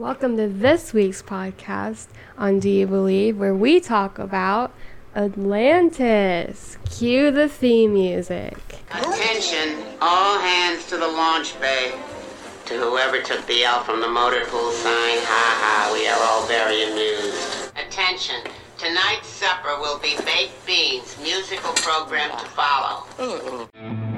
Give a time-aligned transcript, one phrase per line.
[0.00, 2.06] Welcome to this week's podcast
[2.38, 4.72] on Do You Believe, where we talk about
[5.14, 6.78] Atlantis.
[6.88, 8.56] Cue the theme music.
[8.92, 11.92] Attention, all hands to the launch bay.
[12.64, 16.46] To whoever took the L from the motor pool sign, ha ha, we are all
[16.46, 17.70] very amused.
[17.76, 18.36] Attention,
[18.78, 24.08] tonight's supper will be baked beans, musical program to follow.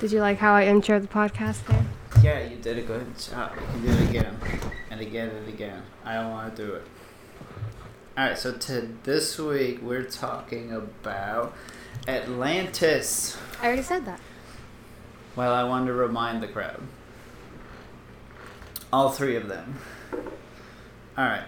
[0.00, 1.84] Did you like how I introed the podcast there?
[2.22, 3.52] Yeah, you did a good job.
[3.74, 4.34] You did it again
[4.90, 5.82] and again and again.
[6.06, 6.84] I don't want to do it.
[8.16, 11.54] Alright, so to this week we're talking about
[12.08, 13.36] Atlantis.
[13.60, 14.20] I already said that.
[15.36, 16.80] Well, I wanted to remind the crowd.
[18.90, 19.80] All three of them.
[21.18, 21.44] Alright.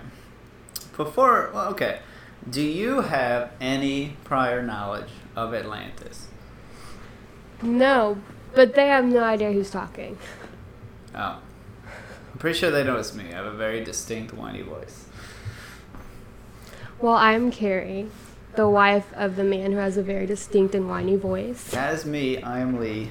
[0.95, 2.01] Before, well, okay.
[2.51, 6.29] Do you have any prior knowledge of Atlantis?
[7.63, 8.19] No,
[8.55, 10.19] but they have no idea who's talking.
[11.15, 11.41] Oh.
[12.33, 13.25] I'm pretty sure they know it's me.
[13.33, 15.07] I have a very distinct whiny voice.
[17.01, 18.09] Well, I'm Carrie,
[18.55, 21.71] the wife of the man who has a very distinct and whiny voice.
[21.71, 22.43] That is me.
[22.43, 23.11] I'm Lee.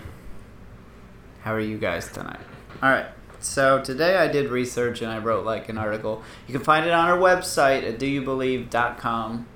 [1.42, 2.40] How are you guys tonight?
[2.82, 3.08] All right.
[3.40, 6.24] So today I did research and I wrote like an article.
[6.48, 9.48] You can find it on our website at doyoubelieve.com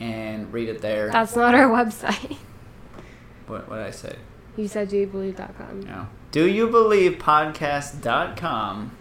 [0.00, 1.10] and read it there.
[1.10, 2.36] That's not our website.
[3.46, 4.16] what what did I say?
[4.56, 5.80] You said doyoubelieve.com.
[5.82, 6.06] No.
[6.32, 8.92] Do you believe podcast.com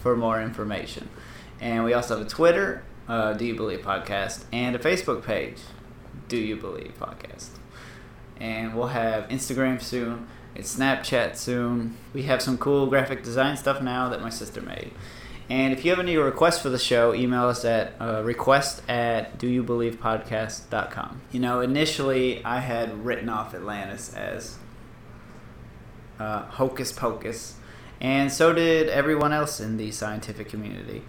[0.00, 1.08] for more information.
[1.60, 5.58] And we also have a Twitter, uh, Do You Believe Podcast, and a Facebook page,
[6.28, 7.50] Do You Believe Podcast.
[8.40, 10.28] And we'll have Instagram soon.
[10.54, 11.96] It's Snapchat soon.
[12.14, 14.92] We have some cool graphic design stuff now that my sister made.
[15.50, 19.38] And if you have any requests for the show, email us at uh, request at
[19.38, 21.22] doyoubelievepodcast.com.
[21.32, 24.58] You know, initially I had written off Atlantis as
[26.18, 27.54] uh, hocus pocus,
[28.00, 31.02] and so did everyone else in the scientific community.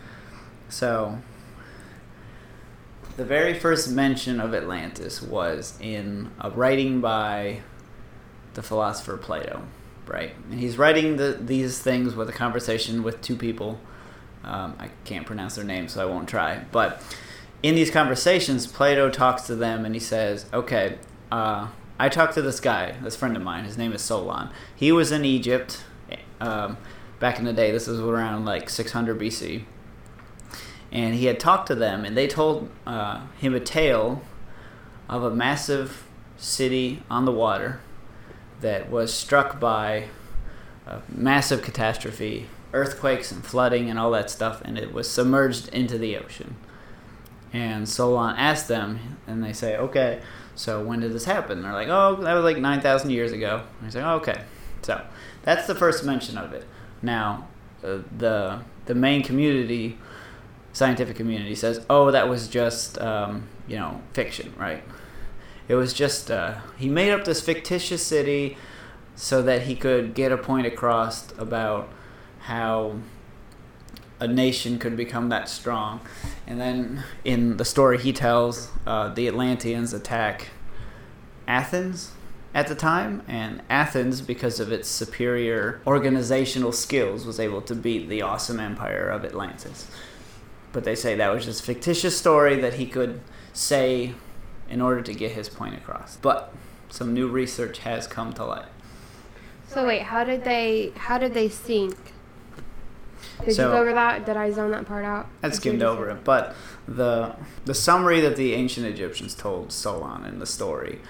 [0.69, 1.18] So,
[3.18, 7.59] the very first mention of Atlantis was in a writing by
[8.53, 9.64] the philosopher Plato,
[10.08, 10.34] right?
[10.50, 13.80] And he's writing the, these things with a conversation with two people.
[14.44, 16.64] Um, I can't pronounce their name, so I won't try.
[16.72, 17.02] But
[17.62, 20.98] in these conversations, Plato talks to them and he says, okay,
[21.32, 21.68] uh,
[21.98, 23.66] I talked to this guy, this friend of mine.
[23.66, 24.50] His name is Solon.
[24.76, 25.84] He was in Egypt
[26.40, 26.78] um,
[27.20, 27.72] back in the day.
[27.72, 29.64] This was around like 600 BC.
[30.92, 34.24] And he had talked to them, and they told uh, him a tale
[35.08, 36.08] of a massive
[36.38, 37.80] city on the water
[38.62, 40.08] that was struck by
[40.88, 45.97] a massive catastrophe, earthquakes and flooding and all that stuff, and it was submerged into
[45.97, 46.56] the ocean.
[47.52, 50.22] And Solon asked them, and they say, okay,
[50.56, 51.62] so when did this happen?
[51.62, 53.63] They're like, oh, that was like 9,000 years ago.
[53.78, 54.44] And he's like, oh, okay.
[54.81, 55.02] So
[55.44, 56.66] that's the first mention of it.
[57.02, 57.47] Now,
[57.84, 59.97] uh, the the main community,
[60.74, 64.84] scientific community, says, oh, that was just um, you know fiction, right?
[65.68, 68.58] It was just uh, he made up this fictitious city
[69.16, 71.90] so that he could get a point across about
[72.50, 72.96] how
[74.20, 76.02] a nation could become that strong.
[76.48, 80.48] And then in the story he tells, uh, the Atlanteans attack
[81.48, 82.12] Athens
[82.54, 88.09] at the time, and Athens, because of its superior organizational skills, was able to beat
[88.09, 89.88] the awesome empire of Atlantis.
[90.74, 93.22] But they say that was just a fictitious story that he could
[93.54, 94.16] say
[94.68, 96.18] in order to get his point across.
[96.18, 96.52] But
[96.90, 98.66] some new research has come to light.
[99.68, 101.96] So wait, how did they how did they sink?
[103.46, 104.25] Did So- you go over that?
[104.25, 105.28] Did I zone that part out?
[105.44, 106.56] I skimmed over it, but
[106.88, 107.35] the
[107.66, 111.02] the summary that the ancient Egyptians told Solon in the story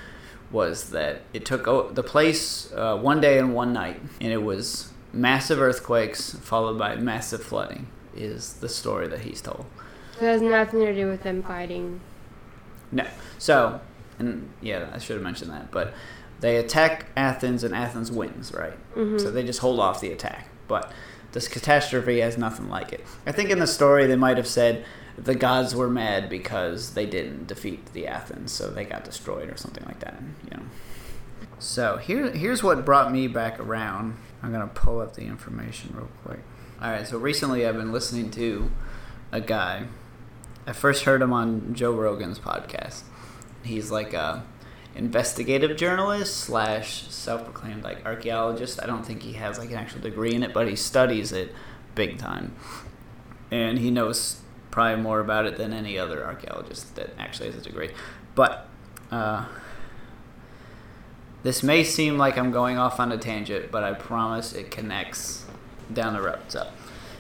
[0.52, 4.44] was that it took o- the place uh, one day and one night, and it
[4.44, 7.88] was massive earthquakes followed by massive flooding.
[8.16, 9.66] Is the story that he's told?
[10.20, 12.02] So it has nothing to do with them fighting.
[12.92, 13.06] No,
[13.38, 13.80] so
[14.18, 15.94] and yeah, I should have mentioned that, but
[16.42, 18.74] they attack Athens and Athens wins, right?
[18.96, 19.20] Mhm.
[19.22, 20.92] So they just hold off the attack, but
[21.32, 23.06] this catastrophe has nothing like it.
[23.26, 24.86] I think in the story they might have said
[25.18, 29.58] the gods were mad because they didn't defeat the Athens, so they got destroyed or
[29.58, 30.22] something like that.
[30.46, 30.64] You know.
[31.60, 34.18] So here, here's what brought me back around.
[34.42, 36.40] I'm gonna pull up the information real quick.
[36.82, 37.06] All right.
[37.06, 38.72] So recently I've been listening to
[39.32, 39.88] a guy.
[40.66, 43.04] I first heard him on Joe Rogan's podcast.
[43.64, 44.46] He's like a
[45.00, 48.80] investigative journalist slash self-proclaimed like archaeologist.
[48.84, 51.56] I don't think he has like an actual degree in it, but he studies it
[51.96, 52.54] big time.
[53.52, 54.42] and he knows
[54.72, 57.90] probably more about it than any other archaeologist that actually has a degree.
[58.36, 58.68] But
[59.12, 59.46] uh,
[61.44, 65.46] this may seem like I'm going off on a tangent, but I promise it connects
[65.92, 66.40] down the road.
[66.50, 66.68] So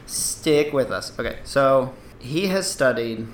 [0.06, 1.18] stick with us.
[1.18, 3.28] Okay, so he has studied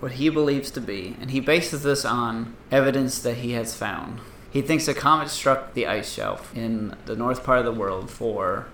[0.00, 4.20] what he believes to be, and he bases this on evidence that he has found.
[4.50, 8.10] He thinks a comet struck the ice shelf in the north part of the world
[8.10, 8.66] for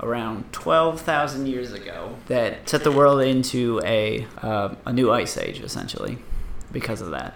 [0.00, 5.60] around 12,000 years ago that set the world into a, uh, a new ice age,
[5.60, 6.18] essentially,
[6.72, 7.34] because of that.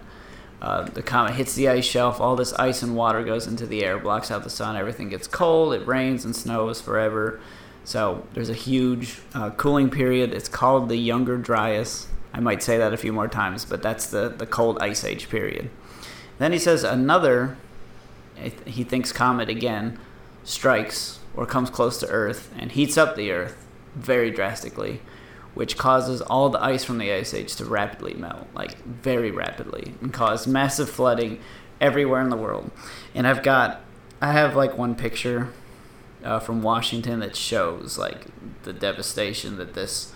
[0.60, 3.84] Uh, the comet hits the ice shelf, all this ice and water goes into the
[3.84, 7.40] air, blocks out the sun, everything gets cold, it rains and snows forever.
[7.84, 10.34] So there's a huge uh, cooling period.
[10.34, 12.08] It's called the Younger Dryas.
[12.32, 15.28] I might say that a few more times, but that's the, the cold ice age
[15.28, 15.70] period.
[16.38, 17.56] Then he says another,
[18.64, 19.98] he thinks comet again,
[20.44, 25.00] strikes or comes close to Earth and heats up the Earth very drastically
[25.58, 29.92] which causes all the ice from the ice age to rapidly melt, like very rapidly,
[30.00, 31.40] and cause massive flooding
[31.80, 32.70] everywhere in the world.
[33.12, 33.80] And I've got,
[34.20, 35.48] I have like one picture
[36.22, 38.26] uh, from Washington that shows like
[38.62, 40.12] the devastation that this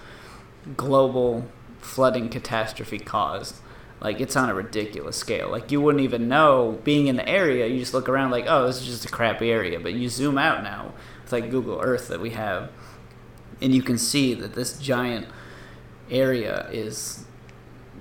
[0.76, 1.48] global
[1.82, 3.56] flooding catastrophe caused.
[4.00, 5.50] Like it's on a ridiculous scale.
[5.50, 7.66] Like you wouldn't even know being in the area.
[7.66, 9.78] You just look around like, oh, this is just a crappy area.
[9.78, 10.94] But you zoom out now.
[11.22, 12.70] It's like Google Earth that we have
[13.62, 15.26] and you can see that this giant
[16.10, 17.24] area is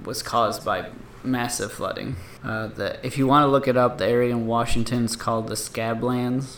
[0.04, 0.90] was caused by
[1.24, 2.16] massive flooding.
[2.44, 5.48] Uh, the, if you want to look it up, the area in Washington is called
[5.48, 6.58] the Scablands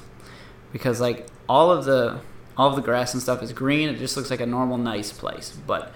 [0.71, 2.21] because like all of the
[2.55, 3.89] all of the grass and stuff is green.
[3.89, 5.91] It just looks like a normal nice place, but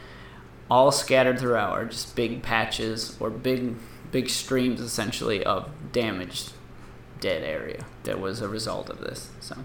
[0.70, 3.76] all scattered throughout are just big patches or big
[4.12, 6.54] big streams essentially of damaged
[7.20, 9.32] dead area that was a result of this.
[9.40, 9.58] So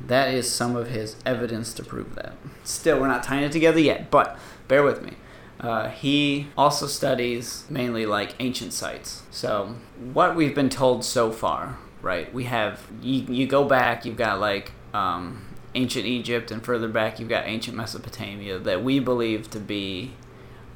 [0.00, 2.34] that is some of his evidence to prove that.
[2.64, 4.38] Still, we're not tying it together yet, but
[4.68, 5.14] bear with me.
[5.60, 9.22] Uh, he also studies mainly like ancient sites.
[9.30, 9.76] So,
[10.12, 12.32] what we've been told so far, right?
[12.34, 17.18] We have, you, you go back, you've got like um, ancient Egypt, and further back,
[17.18, 20.12] you've got ancient Mesopotamia that we believe to be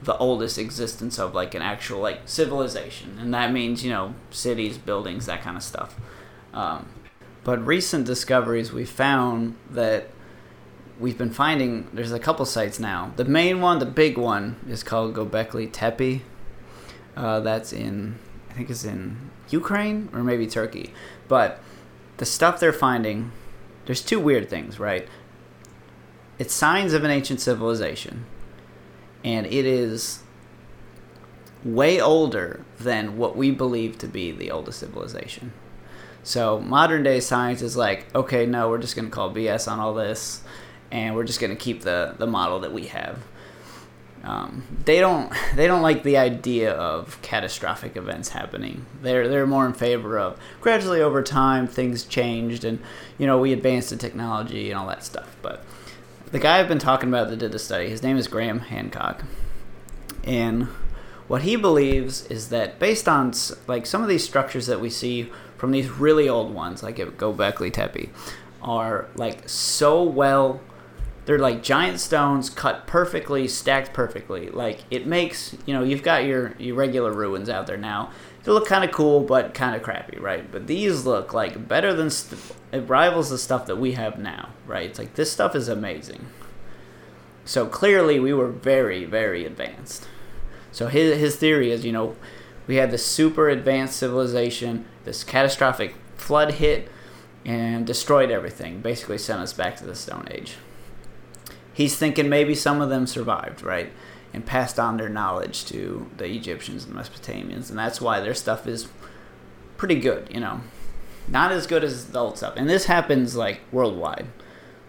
[0.03, 3.19] the oldest existence of like an actual like civilization.
[3.19, 5.97] And that means, you know, cities, buildings, that kind of stuff.
[6.53, 6.89] Um,
[7.45, 10.09] but recent discoveries, we found that
[11.01, 13.13] we've been finding there's a couple sites now.
[13.17, 16.23] The main one, the big one, is called Gobekli Tepe.
[17.17, 18.19] Uh, that's in,
[18.51, 20.93] I think it's in Ukraine or maybe Turkey.
[21.27, 21.61] But
[22.19, 23.33] the stuff they're finding,
[23.89, 25.09] there's two weird things, right?
[26.39, 28.27] It's signs of an ancient civilization,
[29.25, 30.21] and it is
[31.65, 35.55] way older than what we believe to be the oldest civilization.
[36.23, 39.81] So modern day science is like, okay, no, we're just going to call BS on
[39.81, 40.43] all this,
[40.91, 43.25] and we're just going to keep the the model that we have.
[44.25, 48.87] Um, they don't they don't like the idea of catastrophic events happening.
[49.03, 52.81] They're they're more in favor of gradually over time things changed and
[53.17, 55.37] you know we advanced in technology and all that stuff.
[55.43, 55.65] But
[56.31, 59.23] the guy I've been talking about that did the study, his name is Graham Hancock,
[60.25, 60.69] and
[61.29, 63.33] what he believes is that based on
[63.67, 67.73] like some of these structures that we see from these really old ones, like Gobekli
[67.73, 68.11] Tepe,
[68.63, 70.61] are like so well.
[71.29, 74.49] They're like giant stones cut perfectly, stacked perfectly.
[74.49, 78.13] Like it makes you know you've got your your regular ruins out there now.
[78.45, 80.51] They look kind of cool, but kind of crappy, right?
[80.51, 82.41] But these look like better than st-
[82.73, 84.89] it rivals the stuff that we have now, right?
[84.89, 86.29] It's like this stuff is amazing.
[87.45, 90.09] So clearly, we were very, very advanced.
[90.73, 92.17] So his his theory is, you know,
[92.67, 96.91] we had this super advanced civilization, this catastrophic flood hit,
[97.45, 98.81] and destroyed everything.
[98.81, 100.57] Basically, sent us back to the Stone Age.
[101.79, 103.93] He's thinking maybe some of them survived, right?
[104.35, 108.67] And passed on their knowledge to the Egyptians and Mesopotamians, and that's why their stuff
[108.67, 108.89] is
[109.77, 110.63] pretty good, you know.
[111.29, 112.55] Not as good as the old stuff.
[112.57, 114.27] And this happens like worldwide.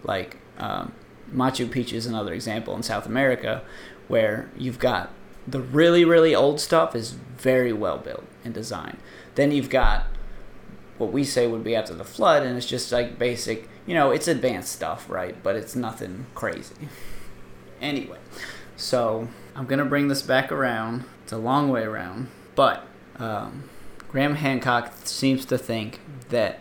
[0.02, 0.90] Like um,
[1.32, 3.62] Machu Picchu is another example in South America
[4.08, 5.10] where you've got
[5.46, 8.98] the really really old stuff is very well built and designed.
[9.36, 10.06] Then you've got
[10.98, 14.12] what we say would be after the flood, and it's just like basic, you know,
[14.12, 15.34] it's advanced stuff, right?
[15.42, 16.88] But it's nothing crazy.
[17.80, 18.18] Anyway,
[18.76, 21.02] so I'm gonna bring this back around.
[21.24, 23.64] It's a long way around, but um,
[24.08, 26.60] Graham Hancock seems to think that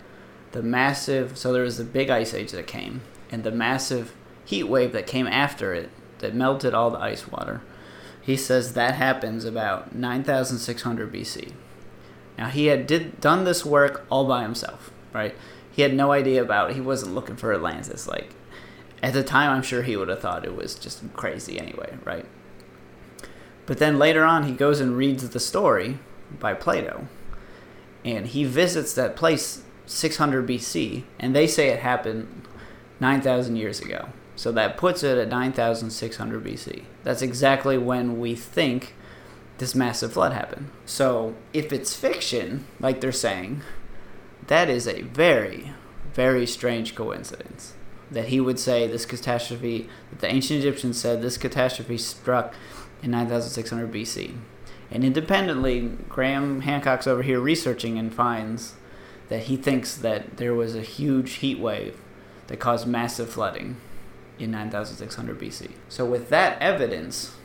[0.54, 4.64] the massive so there was a big ice age that came, and the massive heat
[4.64, 7.62] wave that came after it that melted all the ice water
[8.22, 11.52] he says that happens about 9600 BC.
[12.38, 15.36] Now he had did done this work all by himself, right?
[15.72, 16.74] He had no idea about.
[16.74, 18.08] He wasn't looking for Atlantis.
[18.08, 18.34] Like
[19.02, 22.26] At the time, I'm sure he would have thought it was just crazy anyway, right?
[23.66, 26.00] But then later on, he goes and reads the story
[26.40, 27.08] by Plato,
[28.04, 32.48] and he visits that place 600 BC, and they say it happened
[33.00, 34.10] 9,000 years ago.
[34.36, 36.84] So that puts it at 9,600 BC.
[37.04, 38.94] That's exactly when we think
[39.58, 40.70] this massive flood happened.
[40.86, 43.62] So if it's fiction, like they're saying,
[44.50, 45.74] that is a very,
[46.14, 47.74] very strange coincidence.
[48.10, 52.56] That he would say this catastrophe, that the ancient Egyptians said this catastrophe struck
[53.04, 54.36] in 9600 BC.
[54.90, 58.74] And independently, Graham Hancock's over here researching and finds
[59.30, 62.02] that he thinks that there was a huge heat wave
[62.48, 63.78] that caused massive flooding
[64.40, 65.72] in 9600 BC.
[65.90, 67.36] So with that evidence,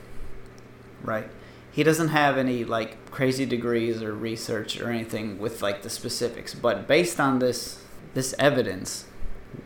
[1.03, 1.29] right,
[1.75, 6.55] he doesn't have any like crazy degrees or research or anything with like the specifics,
[6.55, 7.83] but based on this
[8.15, 9.07] this evidence,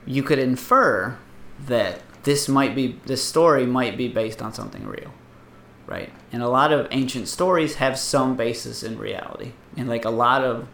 [0.06, 1.18] you could infer
[1.66, 5.12] that this might be this story might be based on something real.
[5.86, 6.10] Right?
[6.32, 9.52] And a lot of ancient stories have some basis in reality.
[9.76, 10.66] And like a lot of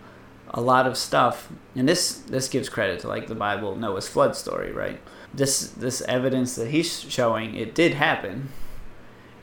[0.50, 4.36] a lot of stuff and this this gives credit to like the bible noah's flood
[4.36, 5.00] story right
[5.34, 8.50] this this evidence that he's showing it did happen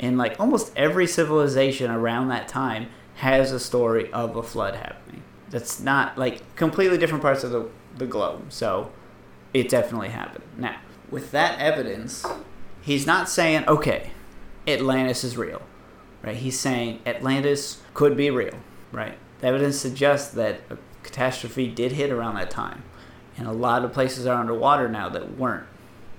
[0.01, 5.23] and like almost every civilization around that time has a story of a flood happening
[5.49, 8.91] that's not like completely different parts of the, the globe so
[9.53, 10.77] it definitely happened now
[11.09, 12.25] with that evidence
[12.81, 14.11] he's not saying okay
[14.67, 15.61] atlantis is real
[16.21, 18.57] right he's saying atlantis could be real
[18.91, 22.83] right the evidence suggests that a catastrophe did hit around that time.
[23.37, 25.65] And a lot of places are underwater now that weren't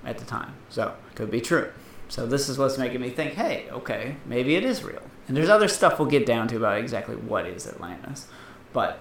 [0.04, 0.54] at the time.
[0.68, 1.70] So, could be true.
[2.12, 5.00] So, this is what's making me think hey, okay, maybe it is real.
[5.26, 8.26] And there's other stuff we'll get down to about exactly what is Atlantis.
[8.74, 8.98] But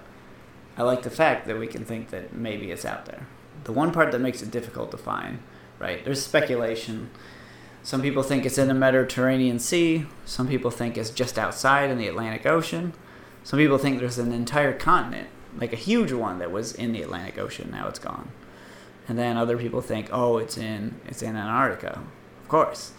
[0.78, 3.26] I like the fact that we can think that maybe it's out there.
[3.64, 5.40] The one part that makes it difficult to find,
[5.78, 6.02] right?
[6.02, 7.10] There's speculation.
[7.82, 10.06] Some people think it's in the Mediterranean Sea.
[10.24, 12.94] Some people think it's just outside in the Atlantic Ocean.
[13.44, 15.28] Some people think there's an entire continent
[15.58, 17.70] like a huge one that was in the Atlantic Ocean.
[17.70, 18.30] Now it's gone.
[19.08, 22.00] And then other people think, oh, it's in it's in Antarctica,
[22.42, 22.92] of course.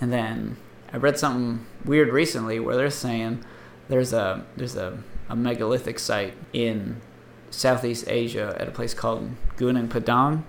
[0.00, 0.56] And then
[0.92, 3.44] I read something weird recently where they're saying
[3.88, 7.00] there's a there's a, a megalithic site in
[7.50, 10.44] Southeast Asia at a place called Gunung Padang,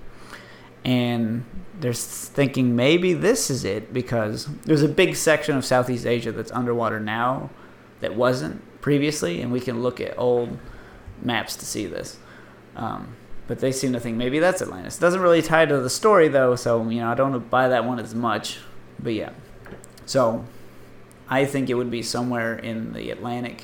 [0.86, 1.44] and
[1.80, 6.52] they're thinking maybe this is it because there's a big section of Southeast Asia that's
[6.52, 7.50] underwater now
[8.00, 10.58] that wasn't previously, and we can look at old
[11.22, 12.18] maps to see this.
[12.76, 13.16] Um,
[13.48, 14.98] but they seem to think maybe that's Atlantis.
[14.98, 17.86] It doesn't really tie to the story though, so you know I don't buy that
[17.86, 18.60] one as much.
[19.02, 19.32] But yeah,
[20.06, 20.46] so
[21.30, 23.64] I think it would be somewhere in the Atlantic,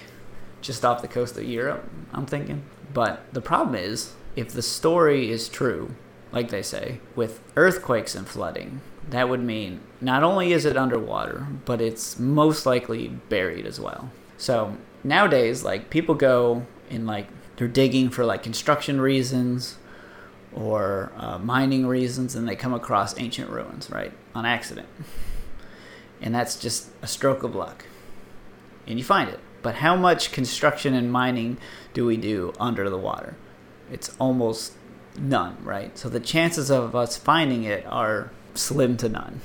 [0.62, 1.90] just off the coast of Europe.
[2.14, 2.64] I'm thinking.
[2.94, 5.96] But the problem is, if the story is true,
[6.32, 11.48] like they say, with earthquakes and flooding, that would mean not only is it underwater,
[11.66, 14.12] but it's most likely buried as well.
[14.38, 17.28] So nowadays, like people go and like
[17.58, 19.78] they're digging for like construction reasons
[20.54, 24.88] or uh, mining reasons and they come across ancient ruins right on accident
[26.22, 27.86] and that's just a stroke of luck.
[28.86, 29.40] And you find it.
[29.62, 31.58] But how much construction and mining
[31.94, 33.36] do we do under the water?
[33.92, 34.74] It's almost
[35.18, 35.98] none right?
[35.98, 39.42] So the chances of us finding it are slim to none.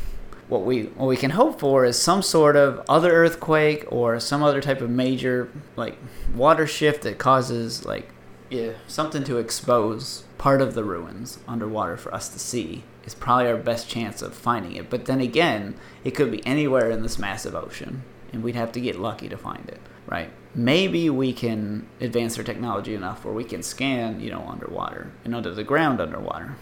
[0.48, 4.42] What we what we can hope for is some sort of other earthquake or some
[4.42, 5.96] other type of major like
[6.34, 8.08] water shift that causes like
[8.50, 13.48] yeah, something to expose part of the ruins underwater for us to see is probably
[13.48, 14.90] our best chance of finding it.
[14.90, 18.80] But then again, it could be anywhere in this massive ocean, and we'd have to
[18.80, 20.30] get lucky to find it, right?
[20.54, 25.34] Maybe we can advance our technology enough where we can scan, you know, underwater and
[25.34, 26.56] under the ground underwater.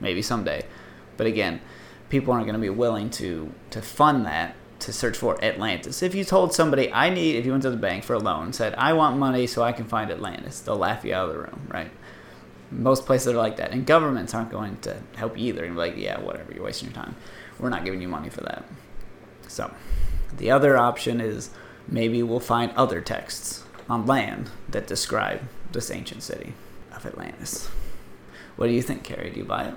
[0.00, 0.64] Maybe someday.
[1.16, 1.60] But again,
[2.08, 6.02] people aren't going to be willing to to fund that to search for Atlantis.
[6.02, 8.52] If you told somebody, I need, if you went to the bank for a loan,
[8.52, 11.40] said, I want money so I can find Atlantis, they'll laugh you out of the
[11.40, 11.90] room, right?
[12.72, 13.70] Most places are like that.
[13.70, 15.64] And governments aren't going to help you either.
[15.64, 17.14] And be like, yeah, whatever, you're wasting your time.
[17.58, 18.64] We're not giving you money for that.
[19.46, 19.72] So,
[20.36, 21.50] the other option is
[21.86, 26.54] maybe we'll find other texts on land that describe this ancient city
[26.94, 27.68] of Atlantis.
[28.56, 29.30] What do you think, Carrie?
[29.30, 29.74] Do you buy it?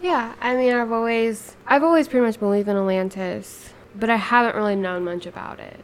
[0.00, 4.54] Yeah, I mean, I've always, I've always pretty much believed in Atlantis, but I haven't
[4.54, 5.80] really known much about it,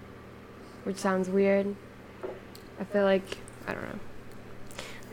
[0.85, 1.75] which sounds weird.
[2.79, 3.99] I feel like I don't know,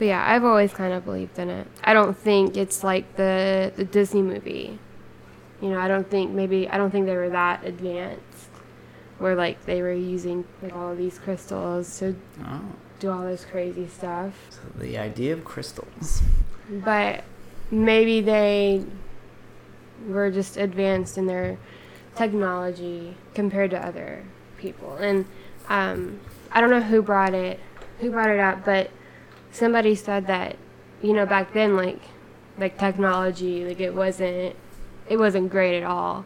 [0.02, 1.68] but yeah, I've always kind of believed in it.
[1.84, 4.80] I don't think it's like the the Disney movie.
[5.62, 8.50] You know, I don't think maybe I don't think they were that advanced,
[9.20, 12.64] where like they were using like all of these crystals to oh.
[13.00, 14.34] do all this crazy stuff.
[14.50, 16.24] So the idea of crystals.
[16.68, 17.24] But
[17.70, 18.84] maybe they
[20.08, 21.60] were just advanced in their
[22.16, 24.24] technology compared to other
[24.58, 24.96] people.
[24.96, 25.28] And
[25.70, 27.60] um, I don't know who brought it,
[28.00, 28.90] who brought it up, but
[29.52, 30.56] somebody said that,
[31.02, 32.02] you know, back then, like,
[32.58, 34.56] like technology, like it wasn't,
[35.10, 36.26] it wasn't great at all.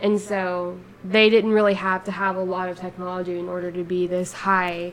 [0.00, 3.84] And so they didn't really have to have a lot of technology in order to
[3.84, 4.92] be this high,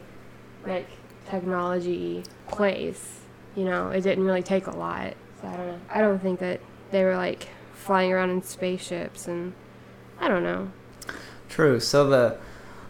[0.66, 0.88] like,
[1.30, 3.20] technology place.
[3.56, 5.14] You know, it didn't really take a lot.
[5.42, 5.80] So I don't know.
[5.90, 6.60] I don't think that
[6.92, 9.54] they were like flying around in spaceships and
[10.20, 10.72] I don't know.
[11.50, 11.80] True.
[11.80, 12.38] So the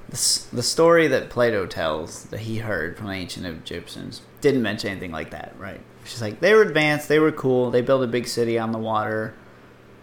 [0.09, 5.11] the, the story that Plato tells that he heard from ancient Egyptians didn't mention anything
[5.11, 5.81] like that, right?
[6.05, 8.77] She's like they were advanced, they were cool, they built a big city on the
[8.77, 9.33] water.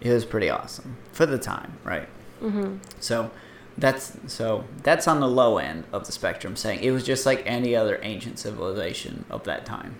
[0.01, 2.07] It was pretty awesome for the time, right?
[2.41, 2.79] Mhm.
[2.99, 3.31] So
[3.77, 7.43] that's so that's on the low end of the spectrum, saying it was just like
[7.45, 9.95] any other ancient civilization of that time.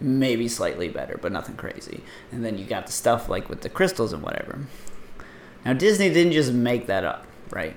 [0.00, 2.02] Maybe slightly better, but nothing crazy.
[2.32, 4.66] And then you got the stuff like with the crystals and whatever.
[5.64, 7.76] Now Disney didn't just make that up, right?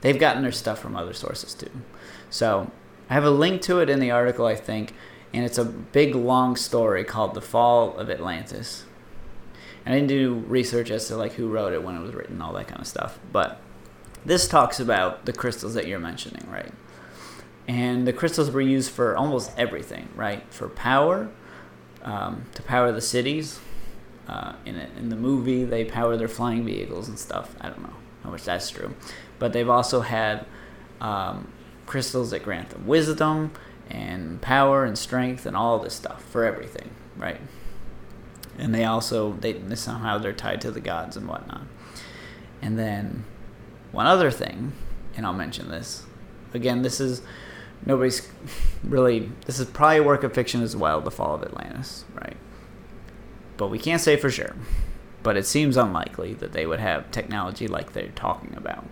[0.00, 1.70] They've gotten their stuff from other sources too.
[2.30, 2.70] So
[3.08, 4.94] I have a link to it in the article, I think,
[5.32, 8.84] and it's a big long story called The Fall of Atlantis.
[9.84, 12.40] And I didn't do research as to like who wrote it, when it was written,
[12.40, 13.18] all that kind of stuff.
[13.32, 13.60] But
[14.24, 16.72] this talks about the crystals that you're mentioning, right?
[17.68, 20.42] And the crystals were used for almost everything, right?
[20.50, 21.30] For power,
[22.02, 23.60] um, to power the cities.
[24.26, 27.54] Uh, in it, in the movie, they power their flying vehicles and stuff.
[27.60, 27.92] I don't know
[28.22, 28.94] how much that's true,
[29.38, 30.46] but they've also had
[31.02, 31.52] um,
[31.86, 33.52] crystals that grant them wisdom
[33.90, 37.40] and power and strength and all this stuff for everything, right?
[38.58, 41.62] And they also they somehow they're tied to the gods and whatnot.
[42.62, 43.24] And then
[43.92, 44.72] one other thing,
[45.16, 46.04] and I'll mention this
[46.52, 46.82] again.
[46.82, 47.22] This is
[47.84, 48.28] nobody's
[48.82, 49.30] really.
[49.46, 51.00] This is probably a work of fiction as well.
[51.00, 52.36] The fall of Atlantis, right?
[53.56, 54.54] But we can't say for sure.
[55.22, 58.84] But it seems unlikely that they would have technology like they're talking about.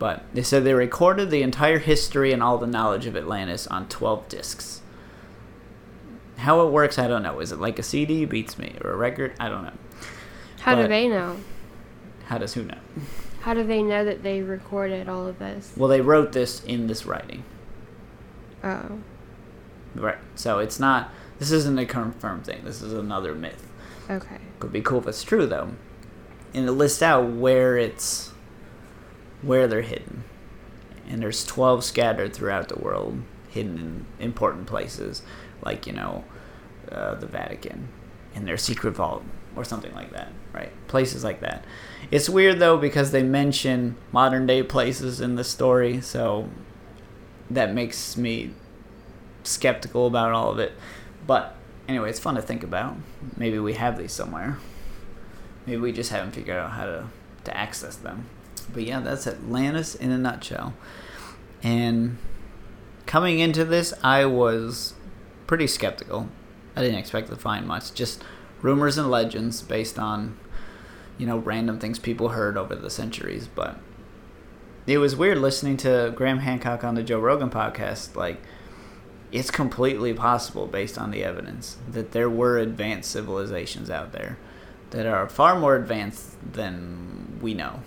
[0.00, 3.86] But they said they recorded the entire history and all the knowledge of Atlantis on
[3.88, 4.80] 12 discs.
[6.38, 7.38] How it works, I don't know.
[7.38, 8.24] Is it like a CD?
[8.24, 8.76] Beats me.
[8.82, 9.34] Or a record?
[9.38, 9.74] I don't know.
[10.60, 11.36] How do they know?
[12.24, 12.78] How does who know?
[13.42, 15.74] How do they know that they recorded all of this?
[15.76, 17.44] Well, they wrote this in this writing.
[18.64, 19.00] Oh.
[19.94, 20.18] Right.
[20.34, 21.10] So it's not.
[21.38, 22.62] This isn't a confirmed thing.
[22.64, 23.66] This is another myth.
[24.08, 24.38] Okay.
[24.60, 25.72] Could be cool if it's true though.
[26.54, 28.32] And it lists out where it's
[29.42, 30.24] where they're hidden.
[31.08, 35.22] And there's 12 scattered throughout the world, hidden in important places,
[35.62, 36.24] like you know,
[36.90, 37.88] uh, the Vatican,
[38.34, 39.24] in their secret vault
[39.56, 40.32] or something like that.
[40.52, 40.72] Right?
[40.88, 41.64] Places like that.
[42.10, 46.48] It's weird though because they mention modern day places in the story, so
[47.50, 48.52] that makes me
[49.42, 50.72] skeptical about all of it.
[51.26, 51.54] But
[51.88, 52.96] anyway, it's fun to think about.
[53.36, 54.58] Maybe we have these somewhere.
[55.66, 57.06] Maybe we just haven't figured out how to,
[57.44, 58.26] to access them.
[58.72, 60.74] But yeah, that's Atlantis in a nutshell.
[61.62, 62.18] And
[63.06, 64.94] coming into this, I was
[65.46, 66.28] pretty skeptical.
[66.76, 67.92] I didn't expect to find much.
[67.94, 68.22] Just
[68.62, 70.38] rumors and legends based on,
[71.18, 73.48] you know, random things people heard over the centuries.
[73.48, 73.78] But
[74.86, 78.14] it was weird listening to Graham Hancock on the Joe Rogan podcast.
[78.16, 78.40] Like,
[79.32, 84.38] it's completely possible based on the evidence that there were advanced civilizations out there
[84.90, 87.80] that are far more advanced than we know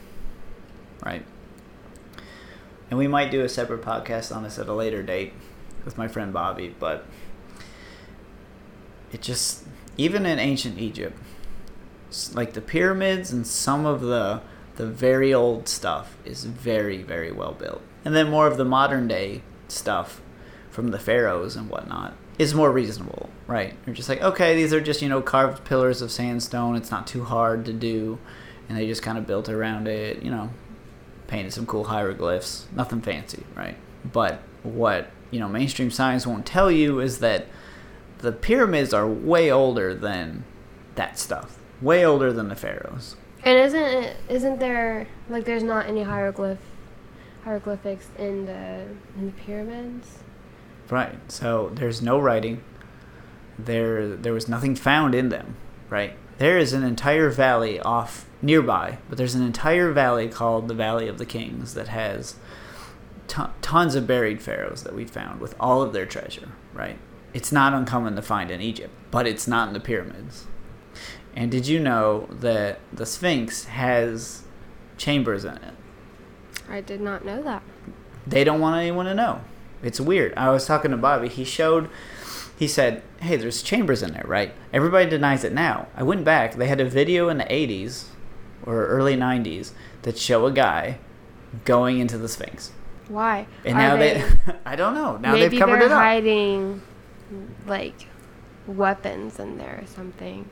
[1.03, 1.25] right
[2.89, 5.33] and we might do a separate podcast on this at a later date
[5.85, 7.05] with my friend bobby but
[9.11, 9.65] it just
[9.97, 11.17] even in ancient egypt
[12.33, 14.41] like the pyramids and some of the
[14.75, 19.07] the very old stuff is very very well built and then more of the modern
[19.07, 20.21] day stuff
[20.69, 23.75] from the pharaohs and whatnot is more reasonable, right?
[23.85, 26.75] You're just like, okay, these are just you know carved pillars of sandstone.
[26.75, 28.17] It's not too hard to do,
[28.67, 30.23] and they just kind of built around it.
[30.23, 30.49] You know,
[31.33, 32.67] painted some cool hieroglyphs.
[32.75, 33.75] Nothing fancy, right?
[34.05, 37.47] But what you know mainstream science won't tell you is that
[38.19, 40.43] the pyramids are way older than
[40.93, 41.57] that stuff.
[41.81, 43.15] Way older than the pharaohs.
[43.43, 46.59] And isn't it, isn't there like there's not any hieroglyph
[47.43, 48.85] hieroglyphics in the
[49.17, 50.19] in the pyramids?
[50.91, 51.17] Right.
[51.31, 52.63] So there's no writing.
[53.57, 55.55] There there was nothing found in them,
[55.89, 56.13] right?
[56.37, 61.07] There is an entire valley off nearby, but there's an entire valley called the Valley
[61.07, 62.35] of the Kings that has
[63.27, 66.97] ton tons of buried pharaohs that we found with all of their treasure, right?
[67.33, 70.45] It's not uncommon to find in Egypt, but it's not in the pyramids.
[71.35, 74.43] And did you know that the Sphinx has
[74.97, 75.73] chambers in it?
[76.69, 77.63] I did not know that.
[78.27, 79.41] they don't want anyone to know.
[79.81, 80.33] It's weird.
[80.37, 81.27] I was talking to Bobby.
[81.27, 81.89] He showed,
[82.57, 84.53] he said, hey, there's chambers in there, right?
[84.71, 85.87] Everybody denies it now.
[85.95, 86.55] I went back.
[86.55, 88.05] They had a video in the 80s
[88.65, 89.71] or early 90s
[90.03, 90.99] that show a guy
[91.65, 92.71] going into the Sphinx.
[93.07, 93.47] Why?
[93.65, 94.23] And Are now they,
[94.65, 95.17] I don't know.
[95.17, 96.01] Now maybe they've covered they're it up.
[96.01, 96.81] hiding
[97.65, 98.07] like
[98.67, 100.47] weapons in there or something.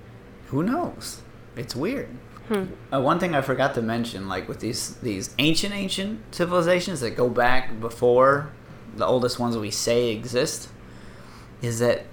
[0.48, 1.22] Who knows?
[1.56, 2.10] It's weird.
[2.48, 2.66] Hmm.
[2.94, 7.12] Uh, one thing I forgot to mention, like with these these ancient ancient civilizations that
[7.12, 8.52] go back before
[8.96, 10.68] the oldest ones we say exist,
[11.62, 12.06] is that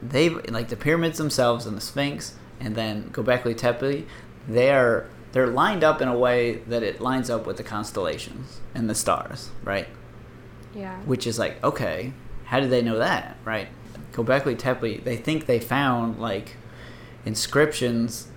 [0.00, 4.06] they like the pyramids themselves and the Sphinx, and then Göbekli Tepe,
[4.48, 8.60] they are they're lined up in a way that it lines up with the constellations
[8.72, 9.88] and the stars, right?
[10.72, 10.96] Yeah.
[11.00, 12.12] Which is like, okay,
[12.44, 13.66] how did they know that, right?
[14.12, 16.54] Göbekli Tepe, they think they found like
[17.24, 18.28] inscriptions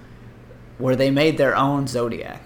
[0.80, 2.42] where they made their own zodiac,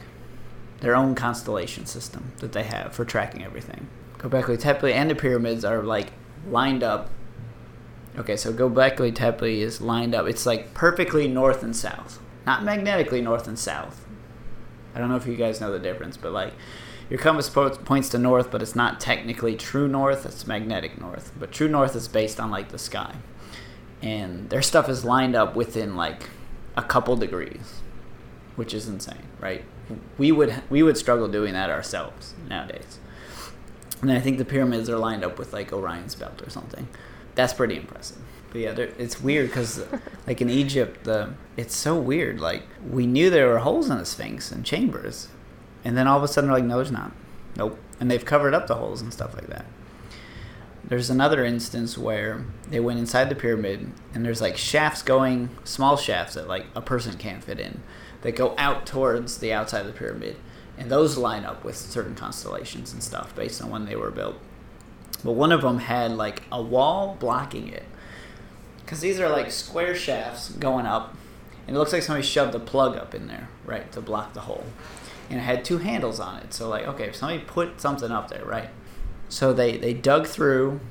[0.82, 3.88] their own constellation system that they have for tracking everything.
[4.18, 6.12] Göbekli Tepe and the pyramids are like
[6.46, 7.10] lined up.
[8.18, 10.28] Okay, so Göbekli Tepe is lined up.
[10.28, 14.06] It's like perfectly north and south, not magnetically north and south.
[14.94, 16.54] I don't know if you guys know the difference, but like
[17.10, 20.26] your compass points to north, but it's not technically true north.
[20.26, 21.32] It's magnetic north.
[21.38, 23.16] But true north is based on like the sky,
[24.02, 26.30] and their stuff is lined up within like
[26.78, 27.82] a couple degrees,
[28.56, 29.64] which is insane, right?
[30.18, 33.00] We would we would struggle doing that ourselves nowadays.
[34.02, 36.88] And I think the pyramids are lined up with like Orion's belt or something.
[37.36, 38.18] That's pretty impressive.
[38.52, 39.84] But yeah, it's weird because
[40.28, 42.40] like in Egypt, the it's so weird.
[42.40, 45.30] Like we knew there were holes in the Sphinx and chambers,
[45.84, 47.14] and then all of a sudden they're like, no, there's not.
[47.56, 47.80] Nope.
[48.00, 49.66] And they've covered up the holes and stuff like that.
[50.84, 55.96] There's another instance where they went inside the pyramid and there's like shafts going, small
[55.96, 57.82] shafts that like a person can't fit in,
[58.22, 60.36] that go out towards the outside of the pyramid.
[60.78, 64.38] And those line up with certain constellations and stuff based on when they were built.
[65.24, 67.84] But one of them had like a wall blocking it.
[68.92, 71.16] Because these are like square shafts going up.
[71.66, 74.42] And it looks like somebody shoved a plug up in there, right, to block the
[74.42, 74.66] hole.
[75.30, 76.54] And it had two handles on it.
[76.54, 78.70] So, like, okay, somebody put something up there, right?
[79.30, 80.82] So they, they dug through.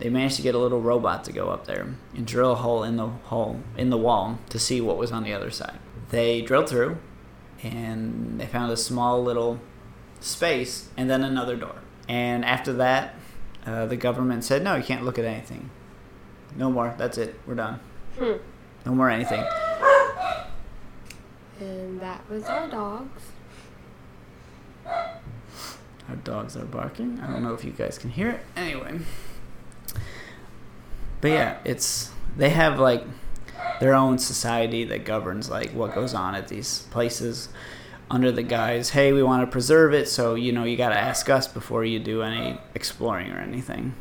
[0.00, 2.82] They managed to get a little robot to go up there and drill a hole
[2.82, 5.78] in the hole in the wall to see what was on the other side.
[6.08, 6.98] They drilled through,
[7.62, 9.60] and they found a small little
[10.18, 11.76] space and then another door.
[12.08, 13.14] And after that,
[13.64, 15.70] uh, the government said, "No, you can't look at anything.
[16.56, 16.94] No more.
[16.98, 17.38] That's it.
[17.46, 17.80] We're done.
[18.18, 18.32] Hmm.
[18.86, 19.44] No more anything."
[21.60, 23.22] And that was our dogs.
[24.86, 27.20] Our dogs are barking.
[27.20, 28.40] I don't know if you guys can hear it.
[28.56, 29.00] Anyway.
[31.20, 33.04] But yeah, it's they have like
[33.80, 37.48] their own society that governs like what goes on at these places
[38.10, 40.98] under the guise, hey, we want to preserve it, so you know, you got to
[40.98, 43.94] ask us before you do any exploring or anything.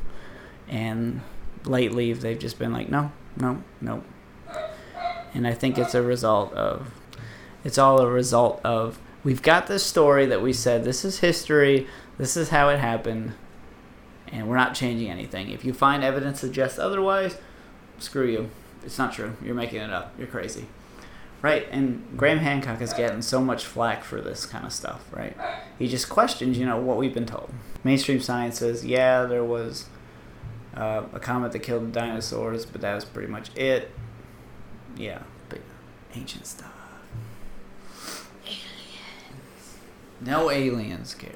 [0.67, 1.21] And
[1.65, 4.03] lately they've just been like, no, no, no.
[5.33, 6.93] And I think it's a result of
[7.63, 11.87] it's all a result of we've got this story that we said this is history,
[12.17, 13.33] this is how it happened,
[14.31, 15.51] and we're not changing anything.
[15.51, 17.37] If you find evidence suggests otherwise,
[17.99, 18.49] screw you.
[18.83, 19.35] It's not true.
[19.43, 20.13] You're making it up.
[20.17, 20.67] You're crazy.
[21.41, 25.37] Right, and Graham Hancock is getting so much flack for this kind of stuff, right?
[25.77, 27.53] He just questions, you know, what we've been told.
[27.81, 29.85] Mainstream science says, yeah, there was
[30.79, 33.91] uh, a comet that killed the dinosaurs, but that was pretty much it.
[34.95, 35.59] Yeah, but
[36.15, 36.73] ancient stuff.
[38.45, 39.77] Aliens.
[40.21, 41.33] No aliens, Gary.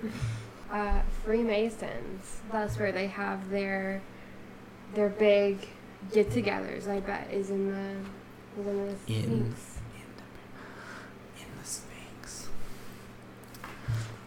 [0.71, 2.39] Uh, Freemasons.
[2.51, 4.01] That's where they have their
[4.95, 5.67] their big
[6.13, 6.87] get-togethers.
[6.87, 8.95] I bet is in the is in the In-
[9.53, 9.79] Sphinx.
[11.37, 12.47] In the Sphinx.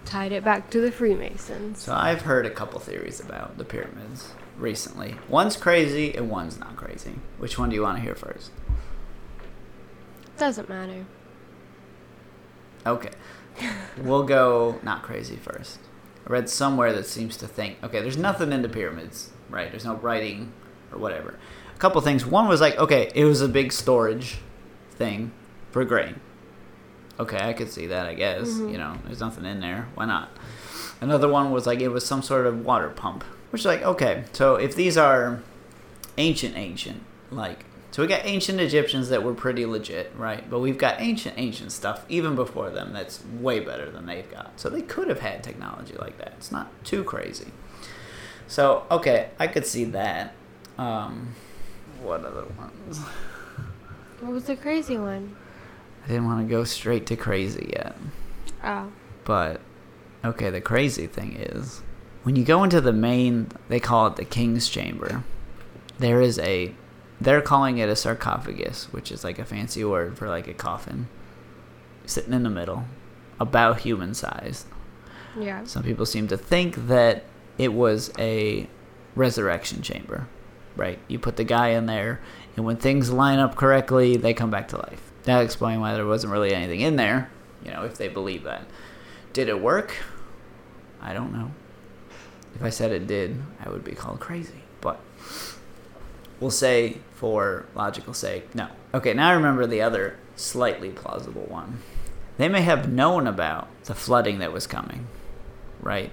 [0.04, 1.80] Tied it back to the Freemasons.
[1.80, 5.16] So I've heard a couple theories about the pyramids recently.
[5.28, 7.16] One's crazy and one's not crazy.
[7.38, 8.50] Which one do you want to hear first?
[10.38, 11.06] Doesn't matter.
[12.86, 13.10] Okay.
[13.98, 15.78] we'll go not crazy first.
[16.26, 19.70] I read somewhere that seems to think, okay, there's nothing in the pyramids, right?
[19.70, 20.52] There's no writing
[20.92, 21.38] or whatever.
[21.74, 22.26] A couple things.
[22.26, 24.38] One was like, okay, it was a big storage
[24.92, 25.32] thing
[25.70, 26.20] for grain.
[27.18, 28.48] Okay, I could see that, I guess.
[28.48, 28.72] Mhm.
[28.72, 29.88] You know, there's nothing in there.
[29.94, 30.30] Why not?
[31.00, 33.24] Another one was like it was some sort of water pump.
[33.56, 35.40] Which like, okay, so if these are
[36.18, 40.44] ancient ancient, like so we got ancient Egyptians that were pretty legit, right?
[40.50, 44.60] But we've got ancient ancient stuff even before them that's way better than they've got.
[44.60, 46.34] So they could have had technology like that.
[46.36, 47.46] It's not too crazy.
[48.46, 50.34] So, okay, I could see that.
[50.76, 51.34] Um
[52.02, 53.00] what other ones?
[54.20, 55.34] What was the crazy one?
[56.04, 57.96] I didn't want to go straight to crazy yet.
[58.62, 58.92] Oh.
[59.24, 59.62] But
[60.22, 61.80] okay, the crazy thing is
[62.26, 65.22] when you go into the main, they call it the king's chamber.
[66.00, 66.74] There is a
[67.20, 71.06] they're calling it a sarcophagus, which is like a fancy word for like a coffin
[72.04, 72.82] sitting in the middle
[73.38, 74.66] about human size.
[75.38, 75.62] Yeah.
[75.66, 77.26] Some people seem to think that
[77.58, 78.68] it was a
[79.14, 80.26] resurrection chamber,
[80.74, 80.98] right?
[81.06, 82.20] You put the guy in there,
[82.56, 85.12] and when things line up correctly, they come back to life.
[85.22, 87.30] That explains why there wasn't really anything in there,
[87.64, 88.66] you know, if they believe that.
[89.32, 89.94] Did it work?
[91.00, 91.52] I don't know.
[92.56, 94.62] If I said it did, I would be called crazy.
[94.80, 94.98] But
[96.40, 98.68] we'll say, for logical sake, no.
[98.94, 101.80] Okay, now I remember the other slightly plausible one.
[102.38, 105.06] They may have known about the flooding that was coming,
[105.80, 106.10] right?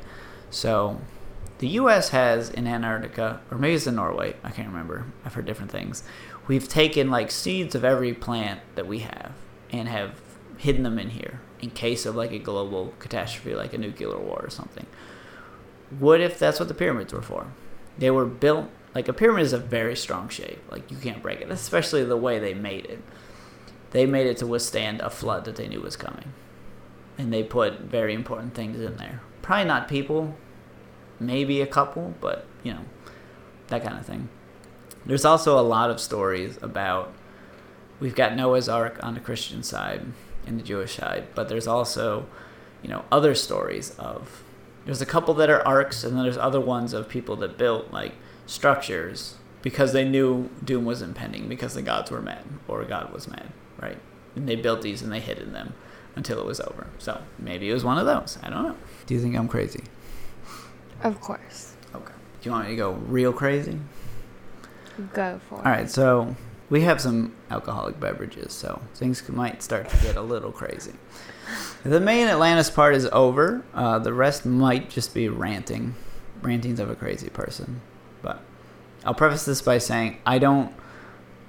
[0.50, 1.00] So
[1.60, 2.10] the U.S.
[2.10, 5.06] has in Antarctica, or maybe it's in Norway, I can't remember.
[5.26, 6.04] I've heard different things.
[6.48, 9.32] We've taken like seeds of every plant that we have
[9.72, 10.20] and have
[10.58, 14.42] hidden them in here in case of like a global catastrophe, like a nuclear war
[14.44, 14.86] or something.
[16.00, 17.48] What if that's what the pyramids were for?
[17.98, 20.60] They were built like a pyramid is a very strong shape.
[20.72, 23.02] Like you can't break it, especially the way they made it.
[23.92, 26.34] They made it to withstand a flood that they knew was coming.
[27.18, 29.22] And they put very important things in there.
[29.42, 30.36] Probably not people,
[31.20, 32.86] maybe a couple, but you know,
[33.68, 34.30] that kind of thing.
[35.06, 37.14] There's also a lot of stories about
[38.00, 40.06] we've got Noah's Ark on the Christian side
[40.46, 42.26] and the Jewish side, but there's also,
[42.82, 44.43] you know, other stories of
[44.86, 47.92] there's a couple that are arks and then there's other ones of people that built
[47.92, 48.14] like
[48.46, 53.28] structures because they knew doom was impending because the gods were mad or God was
[53.28, 53.98] mad, right?
[54.36, 55.74] And they built these and they hid in them
[56.16, 56.88] until it was over.
[56.98, 58.38] So maybe it was one of those.
[58.44, 58.76] I don't know.
[59.06, 59.84] Do you think I'm crazy?
[61.02, 61.76] Of course.
[61.96, 62.14] Okay.
[62.42, 63.80] Do you want me to go real crazy?
[65.14, 65.66] Go for it.
[65.66, 65.90] All right.
[65.90, 66.36] So
[66.70, 70.94] we have some alcoholic beverages, so things might start to get a little crazy.
[71.84, 73.64] The main Atlantis part is over.
[73.74, 75.96] Uh, the rest might just be ranting,
[76.42, 77.82] rantings of a crazy person.
[78.22, 78.42] But
[79.04, 80.74] I'll preface this by saying I don't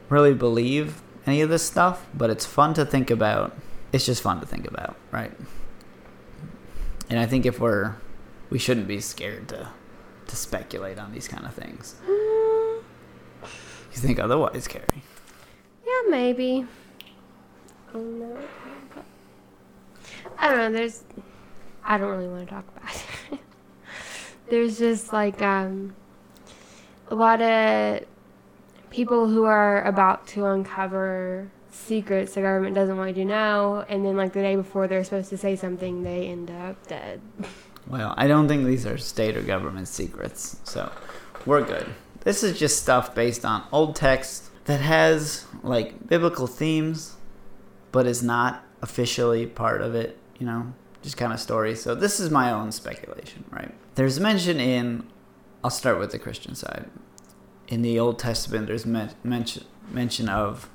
[0.08, 3.56] really believe any of this stuff, but it's fun to think about.
[3.92, 5.30] It's just fun to think about, right?
[7.08, 7.94] And I think if we're,
[8.50, 9.68] we shouldn't be scared to,
[10.26, 11.94] to speculate on these kind of things.
[12.08, 12.82] Mm,
[13.42, 15.02] You think otherwise, Carrie?
[15.86, 16.66] yeah, maybe.
[17.94, 18.36] Oh, no.
[20.38, 20.72] I don't know.
[20.72, 21.04] There's.
[21.84, 23.38] I don't really want to talk about it.
[24.48, 25.94] there's just like um,
[27.08, 28.04] a lot of
[28.90, 34.04] people who are about to uncover secrets the government doesn't want you to know, and
[34.04, 37.20] then like the day before they're supposed to say something, they end up dead.
[37.86, 40.90] Well, I don't think these are state or government secrets, so
[41.44, 41.86] we're good.
[42.20, 47.16] This is just stuff based on old text that has like biblical themes,
[47.92, 51.82] but is not officially part of it, you know, just kind of stories.
[51.82, 53.72] So this is my own speculation, right?
[53.94, 55.04] There's mention in,
[55.62, 56.88] I'll start with the Christian side.
[57.68, 60.68] In the Old Testament, there's men- mention mention of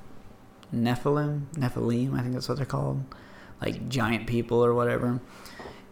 [0.74, 3.02] Nephilim, Nephilim, I think that's what they're called,
[3.60, 5.20] like giant people or whatever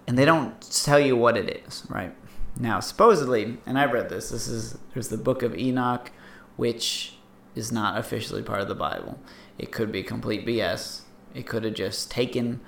[0.08, 2.14] and they don't tell you what it is, right?
[2.58, 4.30] Now, supposedly, and I've read this.
[4.30, 6.10] This is there's the Book of Enoch,
[6.56, 7.18] which
[7.54, 9.18] is not officially part of the Bible.
[9.58, 11.02] It could be complete BS.
[11.34, 12.60] It could have just taken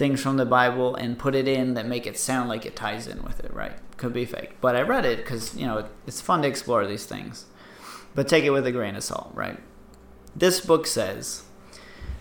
[0.00, 3.06] things from the Bible and put it in that make it sound like it ties
[3.06, 3.74] in with it, right?
[3.98, 4.56] Could be fake.
[4.58, 7.44] But I read it because you know it's fun to explore these things,
[8.14, 9.58] but take it with a grain of salt, right?
[10.34, 11.42] This book says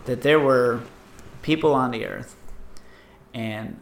[0.03, 0.81] that there were
[1.41, 2.35] people on the earth,
[3.33, 3.79] and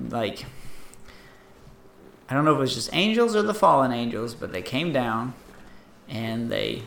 [0.00, 0.46] like
[2.30, 4.90] I don't know if it was just angels or the fallen angels, but they came
[4.90, 5.34] down
[6.08, 6.84] and they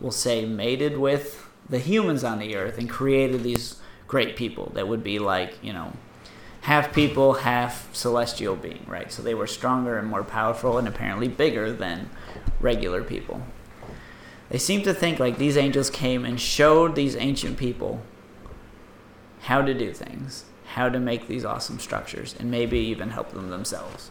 [0.00, 3.76] will say mated with the humans on the earth and created these
[4.08, 5.92] great people that would be like, you know,
[6.62, 9.12] half people, half celestial being, right?
[9.12, 12.10] So they were stronger and more powerful and apparently bigger than
[12.60, 13.42] regular people.
[14.48, 18.02] They seem to think like these angels came and showed these ancient people
[19.42, 20.44] how to do things,
[20.74, 24.10] how to make these awesome structures, and maybe even help them themselves.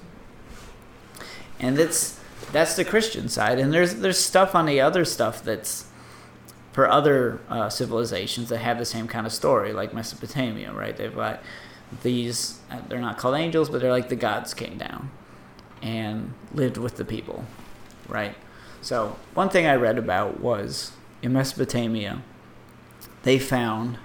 [1.59, 2.19] And that's
[2.51, 5.86] that's the Christian side, and there's there's stuff on the other stuff that's
[6.77, 10.95] for other uh, civilizations that have the same kind of story, like Mesopotamia, right?
[10.95, 11.41] They've got
[12.03, 15.09] these uh, they're not called angels, but they're like the gods came down
[15.81, 17.45] and lived with the people,
[18.07, 18.35] right?
[18.79, 20.91] So one thing I read about was
[21.23, 22.21] in Mesopotamia,
[23.23, 23.97] they found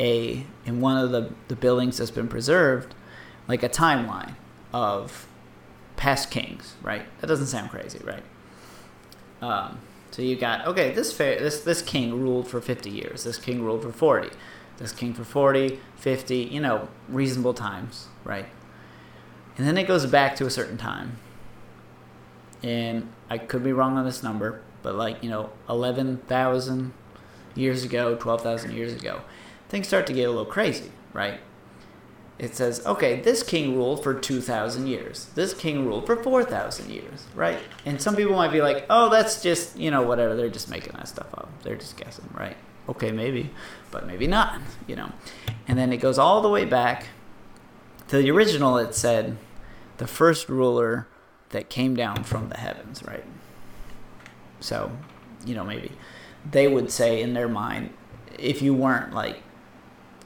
[0.00, 2.96] a in one of the, the buildings that's been preserved,
[3.46, 4.34] like a timeline
[4.72, 5.28] of
[5.94, 7.04] past kings, right?
[7.20, 8.24] That doesn't sound crazy, right?
[9.40, 9.78] Um,
[10.12, 13.24] so you got okay, this fa- this this king ruled for 50 years.
[13.24, 14.28] This king ruled for 40.
[14.76, 18.46] This king for 40, 50, you know, reasonable times, right?
[19.56, 21.18] And then it goes back to a certain time.
[22.62, 26.92] And I could be wrong on this number, but like, you know, 11,000
[27.54, 29.22] years ago, 12,000 years ago,
[29.68, 31.40] things start to get a little crazy, right?
[32.38, 35.26] It says, okay, this king ruled for 2,000 years.
[35.34, 37.60] This king ruled for 4,000 years, right?
[37.84, 40.34] And some people might be like, oh, that's just, you know, whatever.
[40.34, 41.50] They're just making that stuff up.
[41.62, 42.56] They're just guessing, right?
[42.88, 43.50] Okay, maybe,
[43.90, 45.12] but maybe not, you know.
[45.68, 47.08] And then it goes all the way back
[48.08, 48.76] to the original.
[48.78, 49.36] It said,
[49.98, 51.06] the first ruler
[51.50, 53.24] that came down from the heavens, right?
[54.58, 54.90] So,
[55.46, 55.92] you know, maybe
[56.50, 57.90] they would say in their mind,
[58.36, 59.42] if you weren't like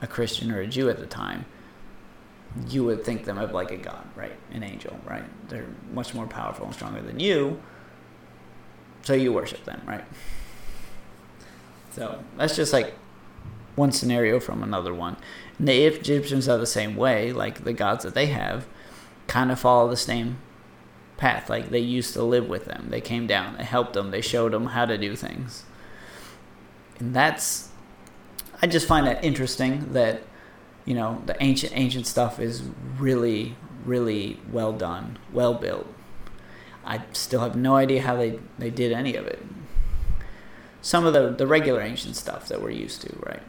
[0.00, 1.44] a Christian or a Jew at the time,
[2.68, 4.36] you would think them of like a god, right?
[4.52, 5.24] An angel, right?
[5.48, 7.60] They're much more powerful and stronger than you.
[9.02, 10.04] So you worship them, right?
[11.92, 12.94] So that's just like
[13.74, 15.16] one scenario from another one.
[15.58, 18.66] And the Egyptians are the same way, like the gods that they have
[19.26, 20.38] kind of follow the same
[21.16, 21.48] path.
[21.48, 22.88] Like they used to live with them.
[22.90, 25.64] They came down, they helped them, they showed them how to do things.
[26.98, 27.70] And that's
[28.62, 30.22] I just find that interesting that
[30.86, 32.62] you know the ancient ancient stuff is
[32.96, 35.86] really really well done well built.
[36.84, 39.44] I still have no idea how they they did any of it.
[40.80, 43.42] Some of the the regular ancient stuff that we're used to right?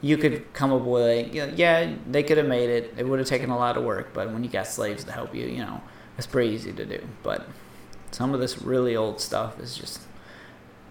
[0.00, 2.94] You could come up with a you know, yeah they could have made it.
[2.96, 5.34] It would have taken a lot of work but when you got slaves to help
[5.34, 5.82] you you know
[6.16, 7.06] it's pretty easy to do.
[7.22, 7.46] But
[8.10, 10.00] some of this really old stuff is just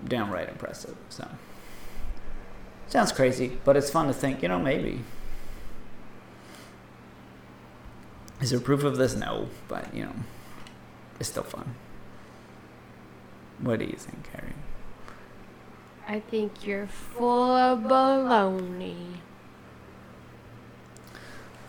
[0.05, 1.27] downright impressive so.
[2.87, 5.01] Sounds crazy but it's fun to think you know maybe
[8.43, 9.15] Is there proof of this?
[9.15, 10.11] No, but you know,
[11.17, 11.75] it's still fun.
[13.61, 14.51] What do you think, Carrie?
[16.05, 19.15] I think you're full of baloney.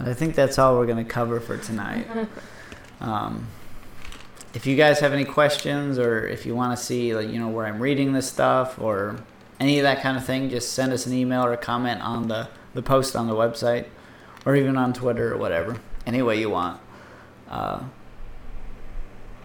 [0.01, 2.09] I think that's all we're going to cover for tonight.
[3.01, 3.47] um,
[4.53, 7.51] if you guys have any questions or if you want to see, like, you know,
[7.51, 9.21] where I'm reading this stuff or
[9.61, 12.27] any of that kind of thing, just send us an email or a comment on
[12.27, 13.87] the, the post on the website
[14.45, 16.81] or even on Twitter or whatever any way you want.
[17.49, 17.85] Uh,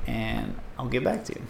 [0.08, 1.42] and I'll get back to you.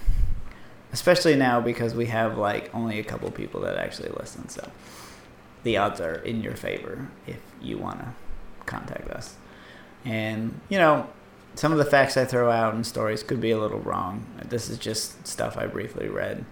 [0.92, 4.72] Especially now because we have like only a couple people that actually listen, so
[5.64, 8.14] the odds are in your favor if you want to
[8.66, 9.36] contact us.
[10.04, 11.08] And you know,
[11.54, 14.26] some of the facts I throw out in stories could be a little wrong.
[14.46, 16.46] This is just stuff I briefly read.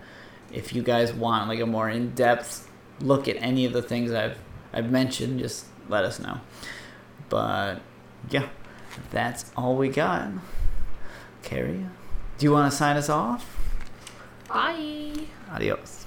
[0.52, 2.70] If you guys want like a more in-depth
[3.02, 4.38] look at any of the things I've
[4.72, 6.42] I've mentioned, just let us know.
[7.30, 7.82] But
[8.30, 8.48] yeah,
[9.12, 10.30] that's all we got.
[11.44, 11.86] Carrie,
[12.38, 13.46] do you want to sign us off?
[14.48, 15.14] Bye.
[15.52, 16.06] Adios.